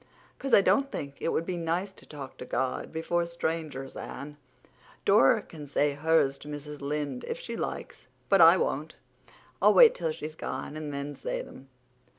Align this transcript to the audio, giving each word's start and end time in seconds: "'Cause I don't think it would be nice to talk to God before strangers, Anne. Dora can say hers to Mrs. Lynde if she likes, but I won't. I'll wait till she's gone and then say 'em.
"'Cause 0.39 0.51
I 0.51 0.61
don't 0.61 0.91
think 0.91 1.17
it 1.19 1.29
would 1.29 1.45
be 1.45 1.57
nice 1.57 1.91
to 1.91 2.07
talk 2.07 2.37
to 2.39 2.43
God 2.45 2.91
before 2.91 3.23
strangers, 3.27 3.95
Anne. 3.95 4.37
Dora 5.05 5.43
can 5.43 5.67
say 5.67 5.91
hers 5.93 6.39
to 6.39 6.47
Mrs. 6.47 6.81
Lynde 6.81 7.23
if 7.27 7.39
she 7.39 7.55
likes, 7.55 8.07
but 8.27 8.41
I 8.41 8.57
won't. 8.57 8.95
I'll 9.61 9.75
wait 9.75 9.93
till 9.93 10.11
she's 10.11 10.33
gone 10.33 10.75
and 10.75 10.91
then 10.91 11.15
say 11.15 11.41
'em. 11.43 11.69